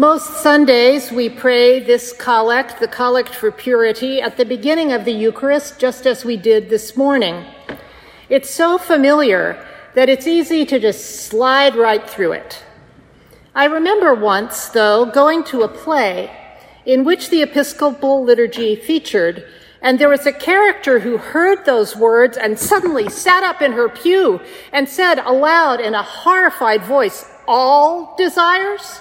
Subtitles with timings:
[0.00, 5.10] Most Sundays, we pray this collect, the collect for purity, at the beginning of the
[5.10, 7.44] Eucharist, just as we did this morning.
[8.28, 9.60] It's so familiar
[9.96, 12.62] that it's easy to just slide right through it.
[13.56, 16.30] I remember once, though, going to a play
[16.86, 19.44] in which the Episcopal liturgy featured,
[19.82, 23.88] and there was a character who heard those words and suddenly sat up in her
[23.88, 24.40] pew
[24.72, 29.00] and said aloud in a horrified voice, All desires?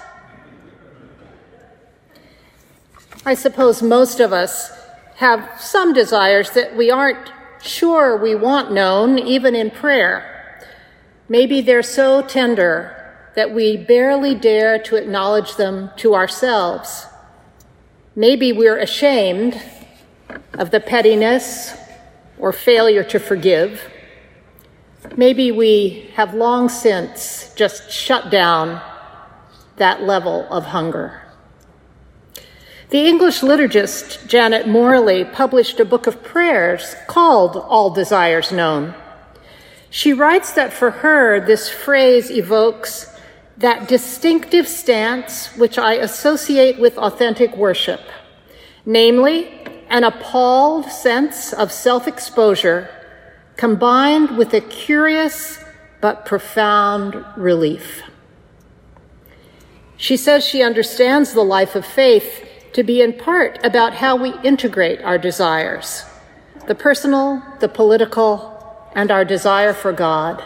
[3.28, 4.72] I suppose most of us
[5.18, 7.30] have some desires that we aren't
[7.62, 10.64] sure we want known, even in prayer.
[11.28, 12.96] Maybe they're so tender
[13.36, 17.06] that we barely dare to acknowledge them to ourselves.
[18.16, 19.62] Maybe we're ashamed
[20.54, 21.76] of the pettiness
[22.40, 23.92] or failure to forgive.
[25.18, 28.82] Maybe we have long since just shut down
[29.76, 31.27] that level of hunger.
[32.90, 38.96] The English liturgist Janet Morley published a book of prayers called All Desires Known.
[39.90, 43.14] She writes that for her, this phrase evokes
[43.58, 48.00] that distinctive stance which I associate with authentic worship,
[48.86, 49.50] namely,
[49.90, 52.90] an appalled sense of self exposure
[53.58, 55.62] combined with a curious
[56.00, 58.04] but profound relief.
[59.98, 64.34] She says she understands the life of faith to be in part about how we
[64.44, 66.06] integrate our desires
[66.68, 68.54] the personal, the political,
[68.94, 70.44] and our desire for God.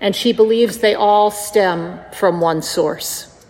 [0.00, 3.46] And she believes they all stem from one source.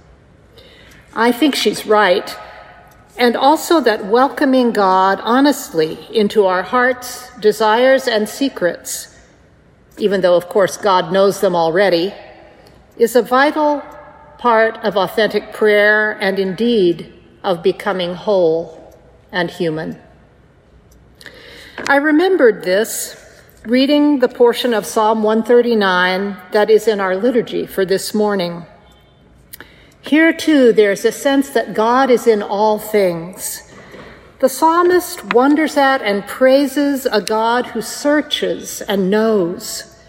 [1.13, 2.37] I think she's right.
[3.19, 9.19] And also that welcoming God honestly into our hearts, desires, and secrets,
[9.99, 12.15] even though, of course, God knows them already,
[12.97, 13.83] is a vital
[14.39, 17.13] part of authentic prayer and indeed
[17.43, 18.95] of becoming whole
[19.33, 20.01] and human.
[21.89, 23.17] I remembered this
[23.65, 28.65] reading the portion of Psalm 139 that is in our liturgy for this morning.
[30.01, 33.73] Here too, there's a sense that God is in all things.
[34.41, 40.01] The psalmist wonders at and praises a God who searches and knows,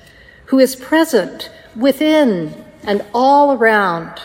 [0.46, 4.22] who is present within and all around,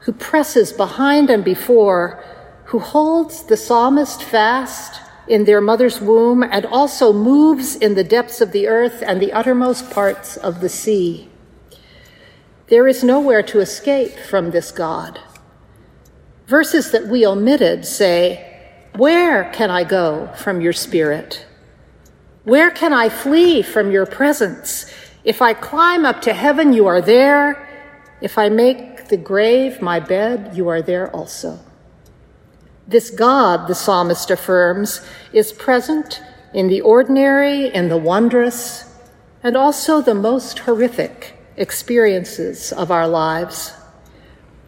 [0.00, 2.24] who presses behind and before,
[2.72, 8.40] who holds the psalmist fast in their mother's womb and also moves in the depths
[8.40, 11.28] of the earth and the uttermost parts of the sea.
[12.68, 15.20] There is nowhere to escape from this God.
[16.46, 21.44] Verses that we omitted say, Where can I go from your spirit?
[22.44, 24.90] Where can I flee from your presence?
[25.24, 27.68] If I climb up to heaven, you are there.
[28.22, 31.60] If I make the grave my bed, you are there also.
[32.86, 35.00] This God, the psalmist affirms,
[35.32, 36.20] is present
[36.52, 38.84] in the ordinary, in the wondrous,
[39.42, 43.72] and also the most horrific experiences of our lives.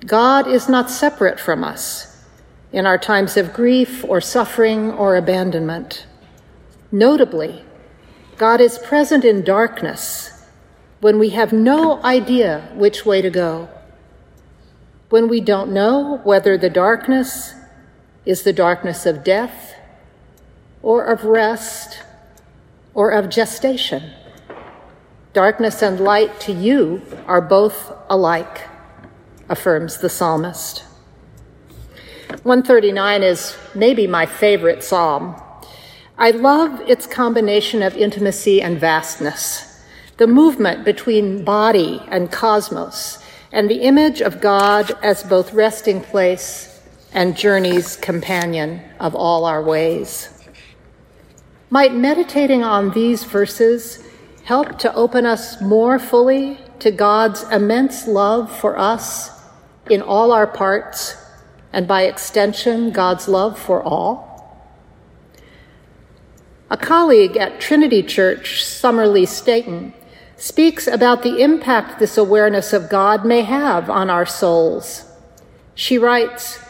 [0.06, 2.24] God is not separate from us
[2.72, 6.06] in our times of grief or suffering or abandonment.
[6.90, 7.64] Notably,
[8.36, 10.44] God is present in darkness
[11.00, 13.68] when we have no idea which way to go,
[15.08, 17.54] when we don't know whether the darkness
[18.26, 19.74] is the darkness of death
[20.82, 22.02] or of rest
[22.94, 24.10] or of gestation.
[25.32, 28.68] Darkness and light to you are both alike,
[29.48, 30.84] affirms the psalmist.
[32.44, 35.40] 139 is maybe my favorite psalm.
[36.16, 39.82] I love its combination of intimacy and vastness,
[40.18, 43.18] the movement between body and cosmos,
[43.50, 46.73] and the image of God as both resting place
[47.14, 50.28] and journey's companion of all our ways.
[51.70, 54.04] Might meditating on these verses
[54.44, 59.30] help to open us more fully to God's immense love for us
[59.88, 61.16] in all our parts,
[61.72, 64.34] and by extension, God's love for all?
[66.70, 69.94] A colleague at Trinity Church, Summerlee Staton,
[70.36, 75.04] speaks about the impact this awareness of God may have on our souls.
[75.74, 76.63] She writes,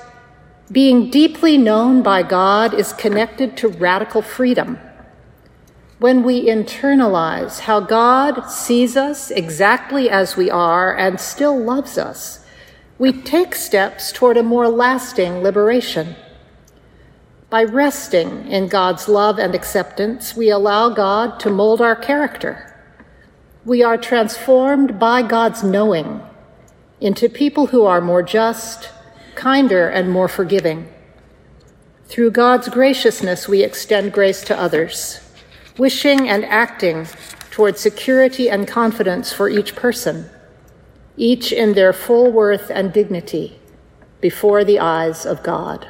[0.75, 4.79] being deeply known by God is connected to radical freedom.
[5.99, 12.45] When we internalize how God sees us exactly as we are and still loves us,
[12.99, 16.17] we take steps toward a more lasting liberation.
[17.49, 22.75] By resting in God's love and acceptance, we allow God to mold our character
[23.65, 26.21] we are transformed by God's knowing
[27.01, 28.91] into people who are more just,
[29.37, 30.89] kinder, and more forgiving.
[32.07, 35.21] Through God's graciousness, we extend grace to others,
[35.79, 37.07] wishing and acting
[37.51, 40.29] toward security and confidence for each person,
[41.17, 43.59] each in their full worth and dignity
[44.21, 45.89] before the eyes of God.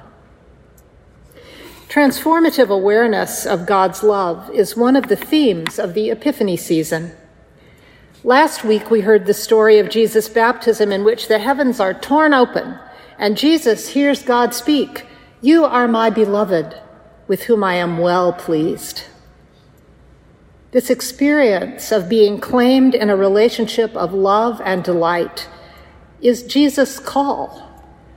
[1.89, 7.13] Transformative awareness of God's love is one of the themes of the Epiphany season.
[8.25, 12.35] Last week, we heard the story of Jesus' baptism in which the heavens are torn
[12.35, 12.79] open
[13.19, 15.07] and Jesus hears God speak,
[15.41, 16.81] You are my beloved,
[17.27, 19.05] with whom I am well pleased.
[20.73, 25.49] This experience of being claimed in a relationship of love and delight
[26.21, 27.71] is Jesus' call,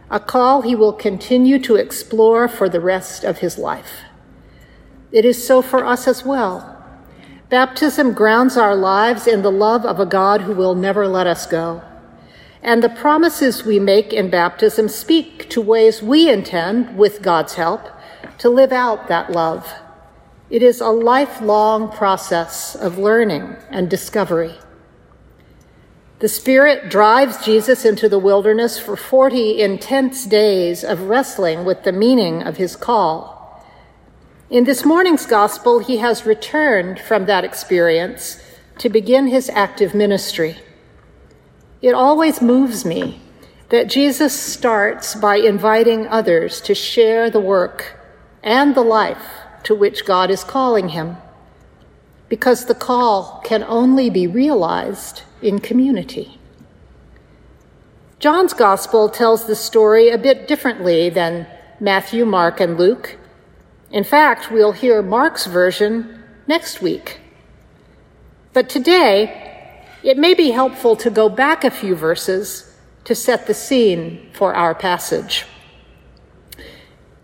[0.09, 4.01] a call he will continue to explore for the rest of his life.
[5.11, 6.73] It is so for us as well.
[7.49, 11.45] Baptism grounds our lives in the love of a God who will never let us
[11.45, 11.81] go.
[12.61, 17.87] And the promises we make in baptism speak to ways we intend, with God's help,
[18.39, 19.71] to live out that love.
[20.49, 24.55] It is a lifelong process of learning and discovery.
[26.19, 31.91] The Spirit drives Jesus into the wilderness for 40 intense days of wrestling with the
[31.91, 33.37] meaning of his call.
[34.49, 38.41] In this morning's gospel, he has returned from that experience
[38.79, 40.57] to begin his active ministry.
[41.81, 43.21] It always moves me
[43.69, 47.99] that Jesus starts by inviting others to share the work
[48.41, 49.27] and the life
[49.63, 51.17] to which God is calling him,
[52.29, 56.39] because the call can only be realized in community.
[58.19, 61.45] John's gospel tells the story a bit differently than
[61.79, 63.17] Matthew, Mark, and Luke.
[63.91, 67.19] In fact, we'll hear Mark's version next week.
[68.53, 69.46] But today,
[70.03, 74.53] it may be helpful to go back a few verses to set the scene for
[74.53, 75.45] our passage.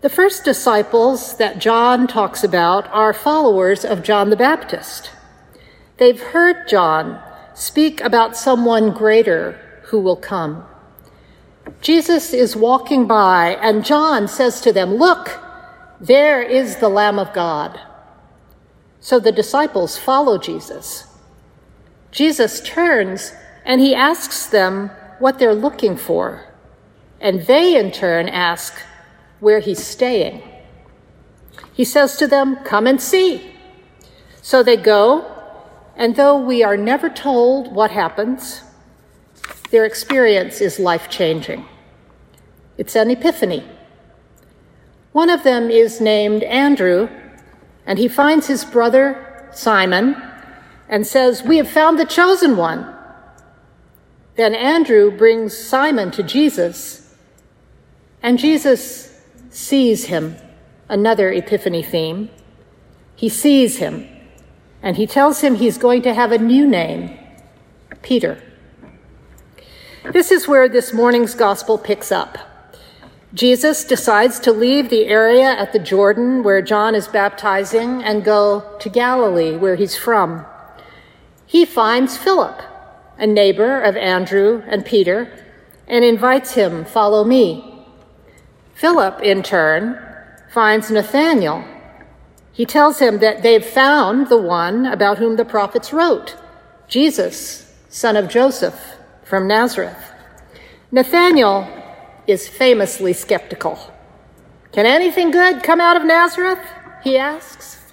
[0.00, 5.10] The first disciples that John talks about are followers of John the Baptist.
[5.96, 7.22] They've heard John
[7.54, 10.64] speak about someone greater who will come.
[11.80, 15.40] Jesus is walking by, and John says to them, Look,
[16.00, 17.80] there is the Lamb of God.
[19.00, 21.06] So the disciples follow Jesus.
[22.14, 23.34] Jesus turns
[23.64, 24.88] and he asks them
[25.18, 26.46] what they're looking for.
[27.20, 28.72] And they in turn ask
[29.40, 30.42] where he's staying.
[31.72, 33.56] He says to them, Come and see.
[34.42, 35.30] So they go,
[35.96, 38.62] and though we are never told what happens,
[39.70, 41.66] their experience is life changing.
[42.78, 43.64] It's an epiphany.
[45.10, 47.08] One of them is named Andrew,
[47.86, 50.14] and he finds his brother Simon
[50.94, 52.94] and says, We have found the chosen one.
[54.36, 57.12] Then Andrew brings Simon to Jesus,
[58.22, 59.20] and Jesus
[59.50, 60.36] sees him,
[60.88, 62.30] another Epiphany theme.
[63.16, 64.06] He sees him,
[64.84, 67.18] and he tells him he's going to have a new name,
[68.02, 68.40] Peter.
[70.12, 72.38] This is where this morning's gospel picks up.
[73.34, 78.76] Jesus decides to leave the area at the Jordan where John is baptizing and go
[78.78, 80.46] to Galilee, where he's from.
[81.54, 82.60] He finds Philip,
[83.16, 85.30] a neighbor of Andrew and Peter,
[85.86, 87.86] and invites him, Follow me.
[88.74, 89.96] Philip, in turn,
[90.52, 91.64] finds Nathanael.
[92.52, 96.36] He tells him that they've found the one about whom the prophets wrote,
[96.88, 100.10] Jesus, son of Joseph from Nazareth.
[100.90, 101.68] Nathanael
[102.26, 103.78] is famously skeptical.
[104.72, 106.66] Can anything good come out of Nazareth?
[107.04, 107.83] He asks.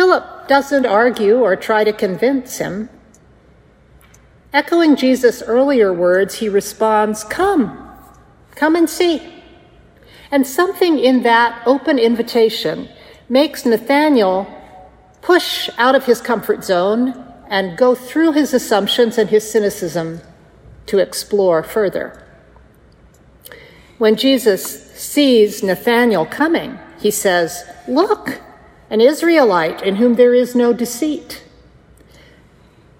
[0.00, 2.88] Philip doesn't argue or try to convince him.
[4.50, 7.86] Echoing Jesus' earlier words, he responds, Come,
[8.54, 9.30] come and see.
[10.30, 12.88] And something in that open invitation
[13.28, 14.48] makes Nathanael
[15.20, 20.22] push out of his comfort zone and go through his assumptions and his cynicism
[20.86, 22.24] to explore further.
[23.98, 28.40] When Jesus sees Nathanael coming, he says, Look,
[28.90, 31.42] an Israelite in whom there is no deceit.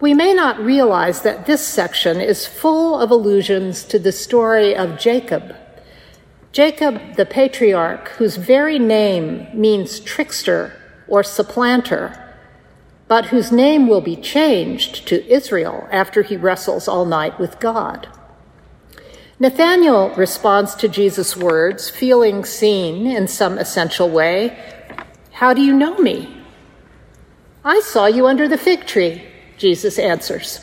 [0.01, 4.99] We may not realize that this section is full of allusions to the story of
[4.99, 5.55] Jacob.
[6.53, 10.73] Jacob, the patriarch, whose very name means trickster
[11.07, 12.35] or supplanter,
[13.09, 18.09] but whose name will be changed to Israel after he wrestles all night with God.
[19.39, 24.57] Nathanael responds to Jesus' words, feeling seen in some essential way.
[25.41, 26.29] How do you know me?
[27.65, 29.23] I saw you under the fig tree.
[29.57, 30.63] Jesus answers.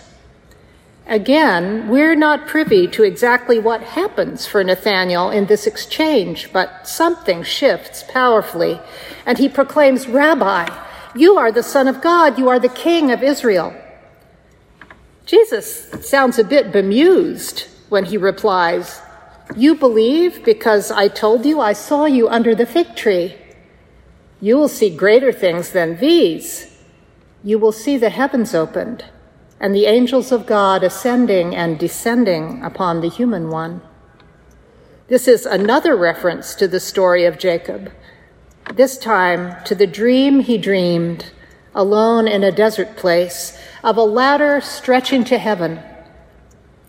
[1.08, 7.42] Again, we're not privy to exactly what happens for Nathanael in this exchange, but something
[7.42, 8.80] shifts powerfully,
[9.26, 10.70] and he proclaims, Rabbi,
[11.16, 13.74] you are the Son of God, you are the King of Israel.
[15.26, 19.02] Jesus sounds a bit bemused when he replies,
[19.56, 23.38] You believe because I told you I saw you under the fig tree.
[24.40, 26.78] You will see greater things than these
[27.44, 29.06] you will see the heavens opened
[29.60, 33.82] and the angels of God ascending and descending upon the human one.
[35.08, 37.92] This is another reference to the story of Jacob,
[38.74, 41.32] this time to the dream he dreamed
[41.74, 45.80] alone in a desert place of a ladder stretching to heaven.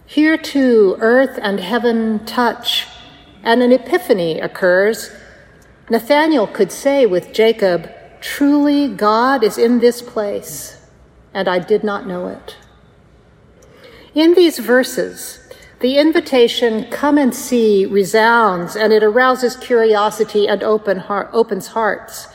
[0.07, 2.89] Here too, earth and heaven touch,
[3.45, 5.13] and an epiphany occurs.
[5.91, 7.91] Nathanael could say with Jacob,
[8.21, 10.85] Truly, God is in this place,
[11.33, 12.57] and I did not know it.
[14.15, 15.39] In these verses,
[15.81, 22.27] the invitation, come and see, resounds, and it arouses curiosity and open heart, opens hearts.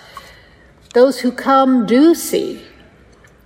[0.93, 2.63] Those who come do see,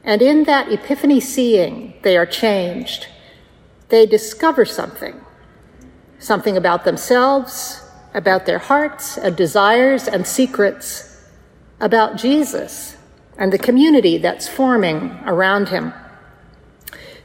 [0.03, 3.07] and in that epiphany seeing, they are changed.
[3.89, 5.21] They discover something
[6.19, 7.86] something about themselves,
[8.17, 11.23] about their hearts and desires and secrets
[11.79, 12.97] about Jesus
[13.37, 15.93] and the community that's forming around him.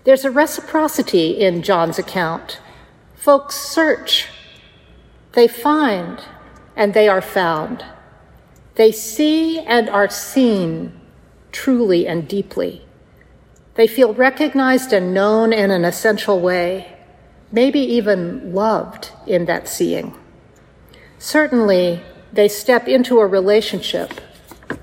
[0.04, 2.61] There's a reciprocity in John's account.
[3.14, 4.28] Folks search,
[5.32, 6.20] they find,
[6.76, 7.82] and they are found.
[8.75, 11.00] They see and are seen
[11.52, 12.84] truly and deeply.
[13.76, 16.94] They feel recognized and known in an essential way,
[17.50, 20.18] maybe even loved in that seeing.
[21.23, 22.02] Certainly,
[22.33, 24.21] they step into a relationship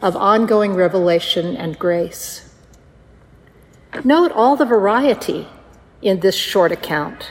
[0.01, 2.49] of ongoing revelation and grace.
[4.05, 5.49] Note all the variety
[6.01, 7.29] in this short account.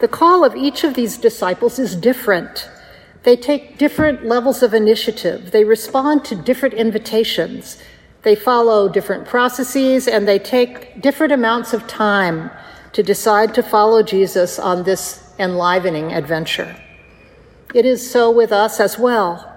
[0.00, 2.68] The call of each of these disciples is different.
[3.22, 5.52] They take different levels of initiative.
[5.52, 7.80] They respond to different invitations.
[8.22, 12.50] They follow different processes and they take different amounts of time
[12.92, 16.81] to decide to follow Jesus on this enlivening adventure.
[17.74, 19.48] It is so with us as well.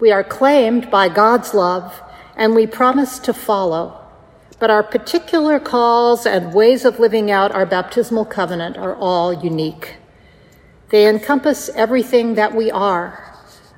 [0.00, 2.02] We are claimed by God's love
[2.36, 4.04] and we promise to follow.
[4.58, 9.96] But our particular calls and ways of living out our baptismal covenant are all unique.
[10.90, 13.24] They encompass everything that we are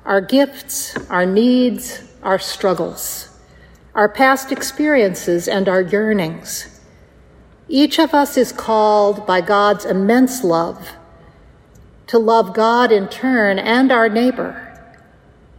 [0.03, 3.37] our gifts, our needs, our struggles,
[3.93, 6.81] our past experiences, and our yearnings.
[7.69, 10.89] Each of us is called by God's immense love
[12.11, 14.77] to love God in turn and our neighbor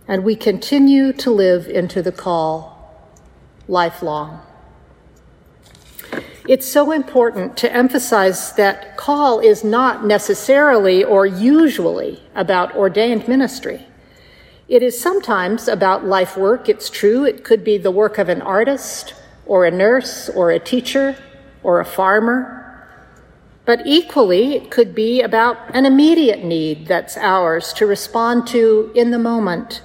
[0.07, 2.95] and we continue to live into the call
[3.69, 4.39] lifelong.
[6.47, 13.87] It's so important to emphasize that call is not necessarily or usually about ordained ministry.
[14.69, 16.69] It is sometimes about life work.
[16.69, 17.25] It's true.
[17.25, 19.15] It could be the work of an artist
[19.47, 21.17] or a nurse or a teacher
[21.63, 22.62] or a farmer.
[23.65, 29.11] But equally, it could be about an immediate need that's ours to respond to in
[29.11, 29.83] the moment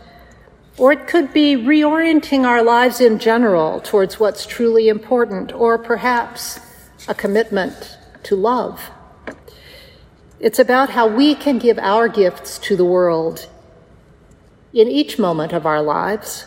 [0.77, 6.59] or it could be reorienting our lives in general towards what's truly important, or perhaps
[7.07, 8.91] a commitment to love.
[10.39, 13.49] It's about how we can give our gifts to the world
[14.71, 16.45] in each moment of our lives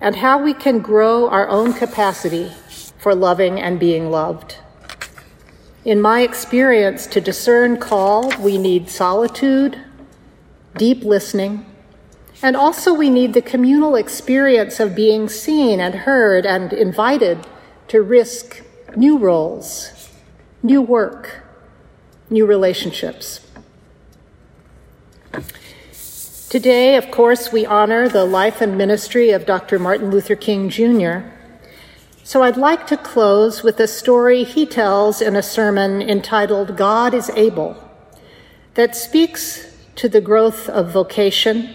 [0.00, 2.52] and how we can grow our own capacity
[2.98, 4.58] for loving and being loved.
[5.84, 9.78] In my experience, to discern call, we need solitude,
[10.76, 11.64] deep listening,
[12.40, 17.44] and also, we need the communal experience of being seen and heard and invited
[17.88, 18.62] to risk
[18.94, 20.08] new roles,
[20.62, 21.42] new work,
[22.30, 23.40] new relationships.
[26.48, 29.80] Today, of course, we honor the life and ministry of Dr.
[29.80, 31.30] Martin Luther King Jr.
[32.28, 37.14] So I'd like to close with a story he tells in a sermon entitled God
[37.14, 37.74] is Able
[38.74, 41.74] that speaks to the growth of vocation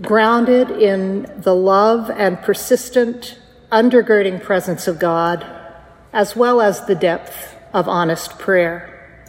[0.00, 3.36] grounded in the love and persistent
[3.72, 5.44] undergirding presence of God
[6.12, 9.26] as well as the depth of honest prayer.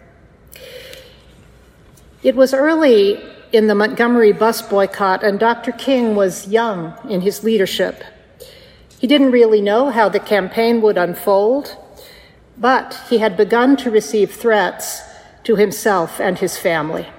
[2.21, 3.19] It was early
[3.51, 5.71] in the Montgomery bus boycott, and Dr.
[5.71, 8.03] King was young in his leadership.
[9.03, 11.75] He didn't really know how the campaign would unfold,
[12.57, 15.01] but he had begun to receive threats
[15.43, 17.09] to himself and his family.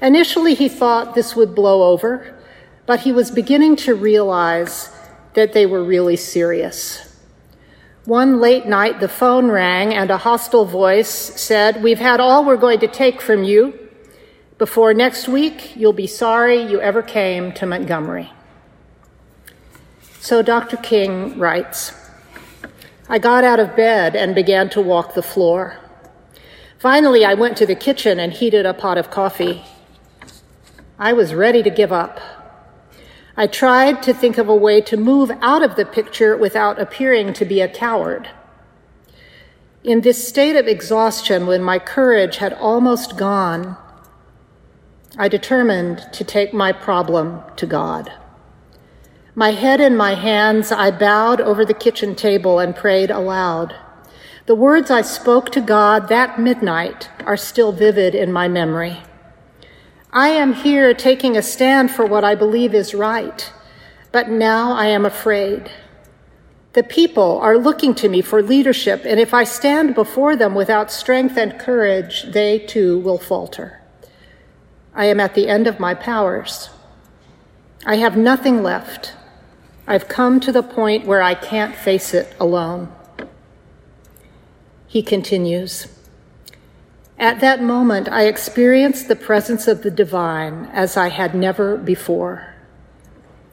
[0.00, 2.38] Initially, he thought this would blow over,
[2.86, 4.94] but he was beginning to realize
[5.34, 7.18] that they were really serious.
[8.04, 12.56] One late night, the phone rang and a hostile voice said, We've had all we're
[12.56, 13.76] going to take from you.
[14.58, 18.30] Before next week, you'll be sorry you ever came to Montgomery.
[20.22, 20.76] So Dr.
[20.76, 21.94] King writes
[23.08, 25.78] I got out of bed and began to walk the floor.
[26.78, 29.64] Finally, I went to the kitchen and heated a pot of coffee.
[30.98, 32.20] I was ready to give up.
[33.34, 37.32] I tried to think of a way to move out of the picture without appearing
[37.32, 38.28] to be a coward.
[39.82, 43.78] In this state of exhaustion, when my courage had almost gone,
[45.16, 48.12] I determined to take my problem to God.
[49.34, 53.76] My head in my hands, I bowed over the kitchen table and prayed aloud.
[54.46, 58.98] The words I spoke to God that midnight are still vivid in my memory.
[60.12, 63.52] I am here taking a stand for what I believe is right,
[64.10, 65.70] but now I am afraid.
[66.72, 70.90] The people are looking to me for leadership, and if I stand before them without
[70.90, 73.80] strength and courage, they too will falter.
[74.92, 76.70] I am at the end of my powers.
[77.86, 79.14] I have nothing left.
[79.90, 82.92] I've come to the point where I can't face it alone.
[84.86, 85.88] He continues.
[87.18, 92.54] At that moment, I experienced the presence of the divine as I had never before.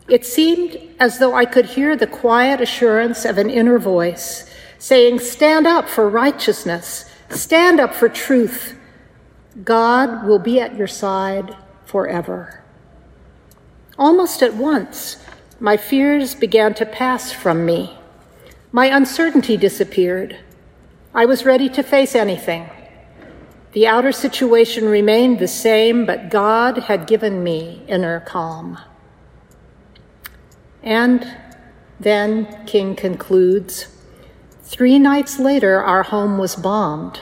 [0.08, 5.22] It seemed as though I could hear the quiet assurance of an inner voice saying,
[5.22, 8.78] Stand up for righteousness, stand up for truth.
[9.64, 12.64] God will be at your side forever.
[13.98, 15.18] Almost at once,
[15.60, 17.98] my fears began to pass from me.
[18.72, 20.38] My uncertainty disappeared.
[21.14, 22.70] I was ready to face anything.
[23.72, 28.80] The outer situation remained the same, but God had given me inner calm.
[30.84, 31.38] And
[32.00, 33.88] then King concludes
[34.64, 37.22] Three nights later, our home was bombed.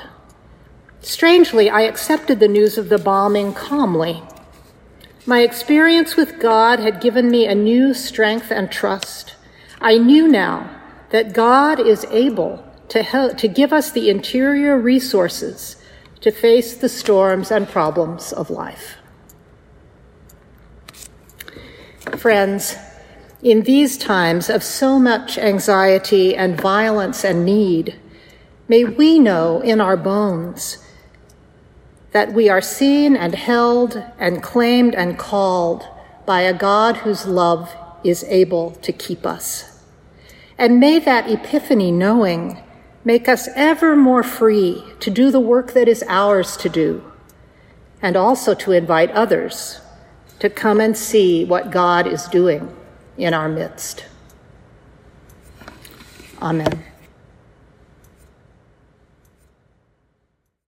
[0.99, 4.23] Strangely, I accepted the news of the bombing calmly.
[5.27, 9.35] My experience with God had given me a new strength and trust.
[9.81, 10.69] I knew now
[11.09, 15.77] that God is able to, help, to give us the interior resources
[16.21, 18.97] to face the storms and problems of life.
[22.17, 22.75] Friends,
[23.41, 27.95] in these times of so much anxiety and violence and need,
[28.67, 30.84] may we know in our bones
[32.15, 35.83] that we are seen and held and claimed and called
[36.25, 39.81] by a God whose love is able to keep us.
[40.57, 42.63] And may that epiphany knowing
[43.05, 47.03] Make us ever more free to do the work that is ours to do,
[48.01, 49.79] and also to invite others
[50.39, 52.75] to come and see what God is doing
[53.15, 54.05] in our midst.
[56.41, 56.83] Amen.